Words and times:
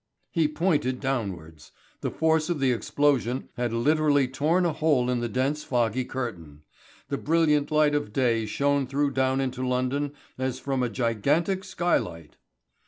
]He 0.31 0.47
pointed 0.47 0.99
downwards. 0.99 1.71
The 1.99 2.09
force 2.09 2.49
of 2.49 2.59
the 2.59 2.71
explosion 2.71 3.49
had 3.55 3.71
literally 3.71 4.27
torn 4.27 4.65
a 4.65 4.73
hole 4.73 5.11
in 5.11 5.19
the 5.19 5.29
dense 5.29 5.63
foggy 5.63 6.05
curtain. 6.05 6.63
The 7.09 7.19
brilliant 7.19 7.69
light 7.69 7.93
of 7.93 8.11
day 8.11 8.47
shone 8.47 8.87
through 8.87 9.11
down 9.11 9.39
into 9.39 9.61
London 9.61 10.13
as 10.39 10.57
from 10.57 10.81
a 10.81 10.89
gigantic 10.89 11.63
skylight. 11.63 12.37